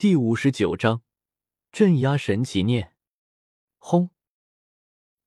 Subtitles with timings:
[0.00, 1.02] 第五十九章
[1.70, 2.94] 镇压神奇念。
[3.76, 4.08] 轰！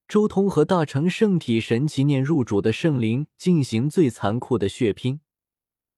[0.07, 5.21] 周通和大成圣体神奇念入主的圣灵进行最残酷的血拼，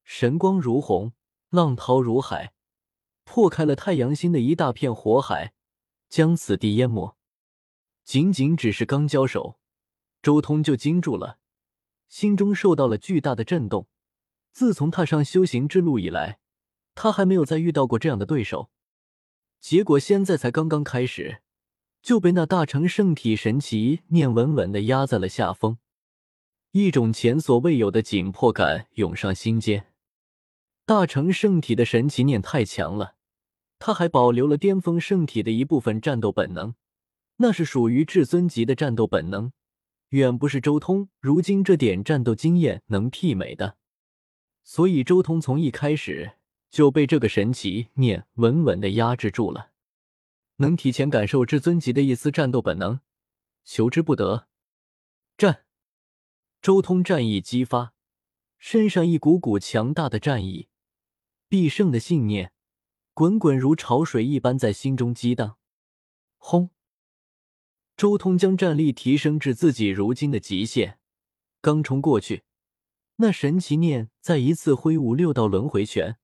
[0.03, 1.13] 神光如虹，
[1.51, 2.51] 浪涛如海，
[3.23, 5.54] 破开了太阳星的一大片火海，
[6.10, 7.16] 将此地淹没。
[8.04, 9.57] 仅仅只是刚交手，
[10.21, 11.39] 周通就惊住了，
[12.10, 13.88] 心中受到了巨大的震动。
[14.52, 16.39] 自从踏上修行之路以来。
[16.96, 18.70] 他还没有再遇到过这样的对手，
[19.59, 21.42] 结果现在才刚刚开始，
[22.02, 25.78] 就被那大成圣体神奇念稳稳的压在了下风，
[26.71, 29.92] 一种前所未有的紧迫感涌上心间。
[30.86, 33.16] 大成圣体的神奇念太强了，
[33.77, 36.75] 他还保留了巅峰圣体的一部分战斗本能，
[37.38, 39.52] 那是属于至尊级的战斗本能，
[40.09, 43.75] 远不是周通如今这点战斗经验能媲美的。
[44.64, 46.38] 所以周通从一开始。
[46.69, 49.72] 就被这个神奇念稳稳的压制住了，
[50.58, 52.99] 能提前感受至尊级的一丝战斗本能，
[53.63, 54.47] 求之不得。
[55.38, 55.66] 战，
[56.61, 57.93] 周通战意激发，
[58.58, 60.69] 身上一股股强大的战意，
[61.47, 62.53] 必胜的信念
[63.13, 65.58] 滚滚如潮水一般在心中激荡。
[66.38, 66.69] 轰！
[67.95, 70.99] 周通将战力提升至自己如今的极限，
[71.61, 72.43] 刚冲过去，
[73.16, 76.17] 那神奇念再一次挥舞六道轮回拳。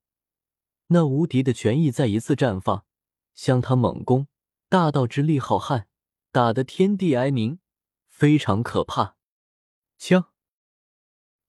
[0.94, 2.86] 那无敌的权益再一次绽放，
[3.34, 4.28] 向他猛攻，
[4.67, 5.86] 大道之力浩瀚，
[6.34, 7.59] 打得天地哀鸣，
[8.09, 9.16] 非常可怕。
[9.97, 10.34] 枪！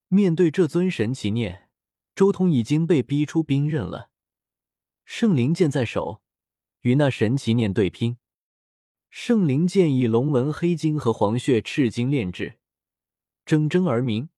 [0.06, 1.68] 面对这尊神奇念，
[2.14, 4.10] 周通已经被逼出兵刃了。
[5.04, 6.22] 圣灵剑在手，
[6.82, 8.18] 与那神奇念对拼。
[9.10, 12.60] 圣灵剑以龙纹黑金和黄血赤金炼制，
[13.44, 14.28] 铮铮而鸣，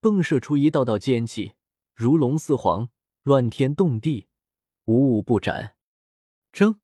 [0.00, 1.52] 迸射出一道道剑气，
[1.94, 2.90] 如龙似凰。
[3.24, 4.28] 乱天动地，
[4.84, 5.76] 无物不斩。
[6.52, 6.78] 争！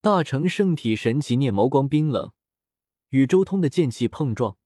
[0.00, 2.30] 大成圣体神奇念眸光冰冷，
[3.08, 4.56] 与周通的剑气碰撞，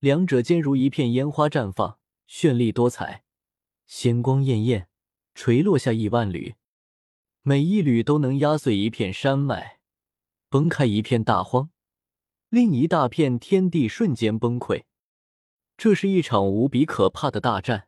[0.00, 3.22] 两者间如一片烟花绽放，绚丽多彩，
[3.86, 4.88] 仙光艳艳，
[5.36, 6.56] 垂落下亿万缕，
[7.42, 9.78] 每一缕都能压碎一片山脉，
[10.48, 11.70] 崩开一片大荒，
[12.48, 14.82] 另一大片天地瞬间崩溃。
[15.76, 17.86] 这是一场无比可怕的大战。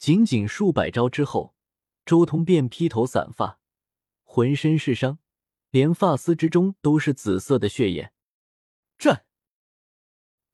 [0.00, 1.54] 仅仅数百招之后，
[2.06, 3.60] 周通便披头散发，
[4.24, 5.18] 浑身是伤，
[5.68, 8.10] 连发丝之中都是紫色的血液。
[8.96, 9.26] 战！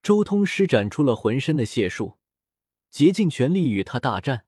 [0.02, 2.18] 周通施展出了浑身的解数，
[2.90, 4.46] 竭尽全力与他大战。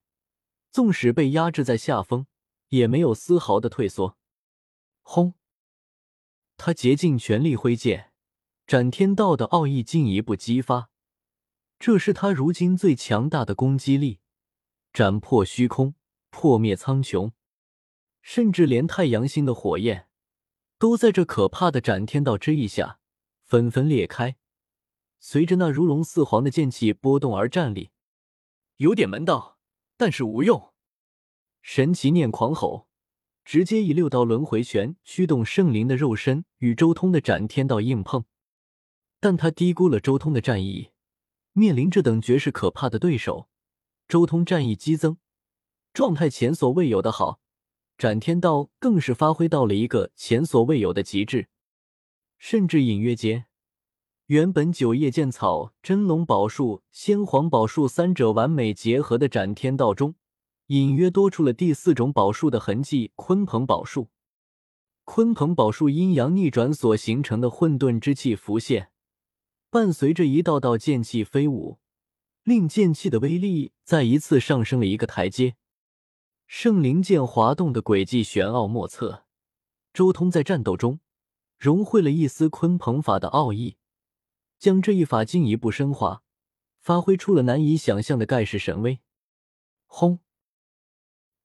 [0.69, 2.27] 纵使被压制在下风，
[2.67, 4.17] 也没有丝毫的退缩。
[5.01, 5.35] 轰！
[6.57, 8.11] 他竭尽全力挥剑，
[8.67, 10.89] 斩天道的奥义进一步激发，
[11.79, 14.19] 这是他如今最强大的攻击力。
[14.91, 15.95] 斩破虚空，
[16.29, 17.31] 破灭苍穹，
[18.21, 20.07] 甚至连太阳星的火焰，
[20.77, 22.99] 都在这可怕的斩天道之意下
[23.43, 24.37] 纷纷裂开，
[25.19, 27.91] 随着那如龙似凰的剑气波动而站立。
[28.77, 29.57] 有点门道，
[29.97, 30.73] 但是无用。
[31.61, 32.87] 神奇念狂吼，
[33.43, 38.23] 直接以六道轮回拳驱动圣灵的肉身与周通的斩天道硬碰，
[39.19, 40.91] 但他低估了周通的战意。
[41.51, 43.48] 面临这等绝世可怕的对手。
[44.09, 45.17] 周通战意激增，
[45.93, 47.39] 状态前所未有的好，
[47.95, 51.47] 斩天道更是发挥到了一个前所未有的极致，
[52.39, 53.45] 甚至隐约间，
[54.25, 60.15] 原本九叶剑草、真龙宝树、仙皇宝树三者完美结合的斩天道中，
[60.65, 64.07] 隐约多出了第四种宝树的痕迹——鲲鹏宝树。
[65.05, 68.89] 鲲鹏宝树阴阳逆转所形成的混沌之气浮现，
[69.69, 71.77] 伴随着一道道剑气飞舞。
[72.49, 75.55] 令剑气的威力再一次上升了一个台阶，
[76.47, 79.27] 圣灵剑滑动的轨迹玄奥莫测。
[79.93, 80.99] 周通在战斗中
[81.59, 83.77] 融汇了一丝鲲鹏法的奥义，
[84.57, 86.23] 将这一法进一步升华，
[86.79, 88.99] 发挥出了难以想象的盖世神威。
[89.85, 90.21] 轰！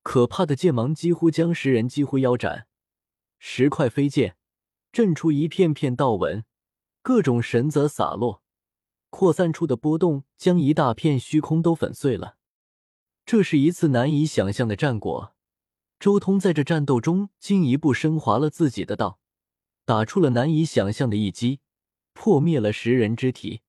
[0.02, 2.66] 可怕的剑芒几乎将十人几乎腰斩，
[3.38, 4.38] 十块飞剑
[4.90, 6.46] 震出一片片道纹，
[7.02, 8.42] 各种神则洒落。
[9.14, 12.36] 扩散出的波动将一大片虚空都粉碎了。
[13.24, 15.36] 这是一次难以想象的战果。
[16.00, 19.20] 周通在这战斗中进一步升华了自己的道，
[19.84, 21.60] 打出了难以想象的一击，
[22.12, 23.60] 破灭了十人之体。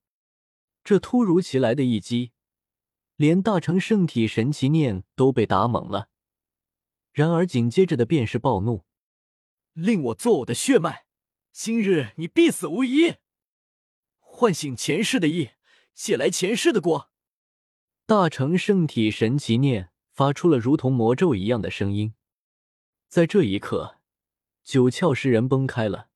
[0.83, 2.31] 这突如其来的一击，
[3.15, 6.09] 连大成圣体神奇念都被打懵了。
[7.13, 8.83] 然而紧接着的便是暴怒，
[9.74, 11.06] 令我做我的血脉，
[11.51, 13.18] 今日你必死无疑。
[14.36, 15.52] 唤醒前世的意，
[15.94, 17.10] 借来前世的果。
[18.06, 22.14] 大成圣体神奇念发出了如同魔咒一样的声音，
[23.08, 24.02] 在这一刻，
[24.62, 26.10] 九窍石人崩开了，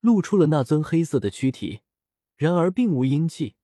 [0.00, 1.82] 露出了那尊黑色的躯体，
[2.34, 3.54] 然而并无阴气，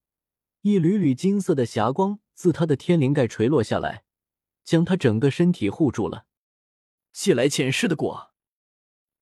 [0.61, 4.05] 一缕缕金色的霞光自他的天灵盖垂落下来，
[4.63, 6.27] 将他整个身体护住了。
[7.13, 8.31] 借来前世的果，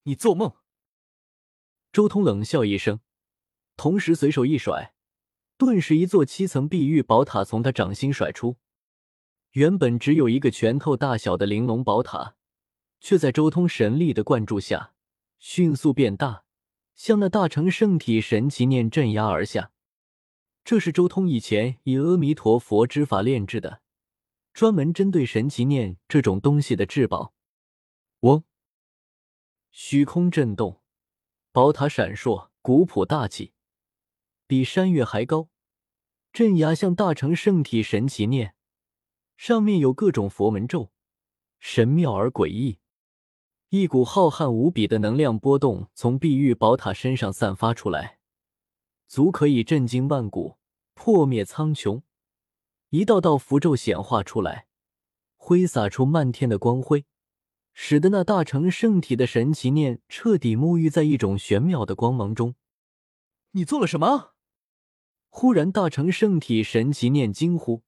[0.02, 0.52] 你做梦！
[1.90, 3.00] 周通冷笑一声，
[3.78, 4.92] 同时随手一甩，
[5.56, 8.56] 顿时一座七层碧玉宝塔从他掌心甩出。
[9.52, 12.34] 原本只有一个拳头大小的玲珑宝塔，
[12.98, 14.94] 却在周通神力的灌注下
[15.38, 16.42] 迅速变大，
[16.96, 19.70] 向那大成圣体神奇念镇压而下。
[20.64, 23.80] 这是周通以前以阿弥陀佛之法炼制的，
[24.52, 27.32] 专门针对神奇念这种东西的至宝。
[28.22, 28.42] 嗡，
[29.70, 30.80] 虚空震动。
[31.52, 33.52] 宝塔闪烁，古朴大气，
[34.48, 35.50] 比山岳还高。
[36.32, 38.54] 镇压像大成圣体神奇念，
[39.36, 40.90] 上面有各种佛门咒，
[41.60, 42.78] 神妙而诡异。
[43.68, 48.18] 一股浩瀚无比的能量波动从碧玉宝塔身上散发出来，
[49.06, 50.56] 足可以震惊万古，
[50.94, 52.02] 破灭苍穹。
[52.88, 54.66] 一道道符咒显化出来，
[55.36, 57.04] 挥洒出漫天的光辉。
[57.80, 62.56] 使得那大成圣体的神奇念彻底沐浴在一种玄妙的光芒中。
[63.52, 64.34] 你做了什么？
[65.28, 67.82] 忽然，大成圣体神奇念惊呼，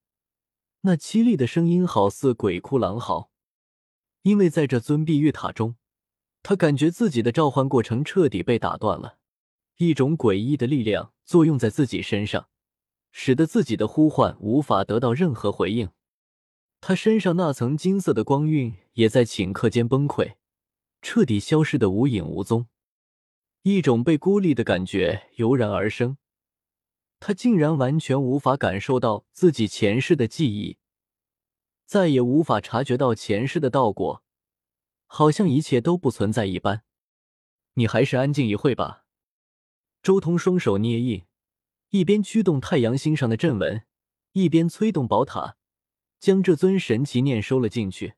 [0.81, 3.29] 那凄厉的声音好似鬼哭狼嚎。
[4.21, 5.75] 因为在这尊碧玉塔中，
[6.43, 9.17] 他感觉自己的召唤过程彻底被打断了，
[9.77, 12.47] 一种诡异的力量作用在自己身上，
[13.11, 15.89] 使得自己的呼唤无法得到任何回应。
[16.79, 20.35] 他身上那层金色的光晕也在顷刻间崩溃，
[21.01, 22.67] 彻底消失的无影无踪。
[23.63, 26.17] 一种被孤立的感觉油然而生，
[27.21, 30.79] 他竟然完全无法感受到自己前世的记忆，
[31.85, 34.23] 再也无法察觉到前世的道果，
[35.05, 36.83] 好像一切都不存在一般。
[37.75, 39.05] 你还是安静一会吧。
[40.01, 41.25] 周通双手捏印，
[41.91, 43.85] 一边驱动太阳星上的阵纹，
[44.31, 45.57] 一边催动宝塔。
[46.19, 48.13] 将这尊神奇念收了进去，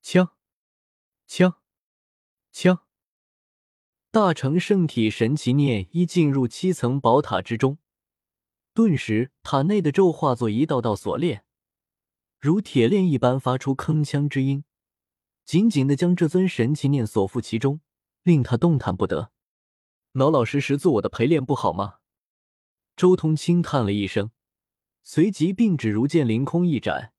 [0.00, 0.32] 枪，
[1.26, 1.56] 枪，
[2.50, 2.86] 枪！
[4.10, 7.76] 大成圣体神奇念一进入七层宝塔之中，
[8.72, 11.44] 顿时塔内的咒化作一道道锁链，
[12.38, 14.64] 如铁链一般发出铿锵之音，
[15.44, 17.80] 紧紧的将这尊神奇念锁缚其中，
[18.22, 19.32] 令他动弹不得。
[20.12, 21.96] 老老实实做我的陪练不好吗？
[22.96, 24.30] 周通轻叹了一声。
[25.02, 27.12] 随即，并指如剑凌空一斩，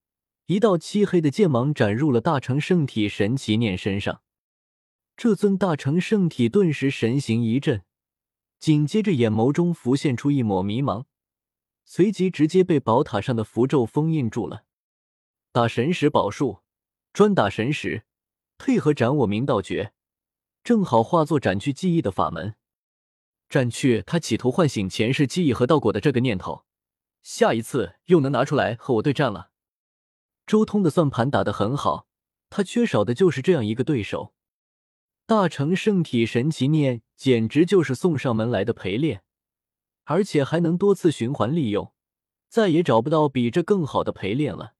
[0.45, 4.21] 一道漆黑的剑芒斩入了大成圣体神奇念身上。
[5.17, 7.83] 这尊大成圣体顿时神形一震，
[8.59, 11.05] 紧接着眼眸中浮现出一抹迷茫，
[11.83, 14.65] 随即直接被宝塔上的符咒封印住了。
[15.51, 16.59] 打神石宝术，
[17.11, 18.03] 专打神石，
[18.57, 19.93] 配合斩我明道诀，
[20.63, 22.55] 正好化作斩去记忆的法门，
[23.49, 26.65] 斩去他企图唤醒前世记忆和道果的这个念头。
[27.21, 29.51] 下一次又能拿出来和我对战了。
[30.47, 32.07] 周通的算盘打得很好，
[32.49, 34.33] 他缺少的就是这样一个对手。
[35.25, 39.23] 大成圣体神奇念简直就是送上门来的陪练，
[40.11, 41.93] 而且还能多次循环利用，
[42.49, 44.73] 再也找不到比这更好的陪练了。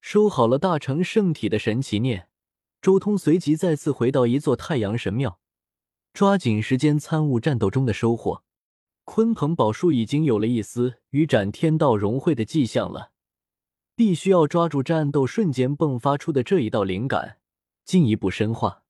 [0.00, 2.28] 收好了大成圣体的神奇念，
[2.80, 5.40] 周通随即再次回到一座太阳神庙，
[6.12, 8.44] 抓紧时间参悟战斗中的收获。
[9.04, 13.10] 鲲鹏宝术已经有了一丝与斩天道融汇的迹象了，
[13.96, 17.38] 必须要抓住战斗瞬间迸发出的这一道灵感，
[17.84, 18.83] 进一步深化。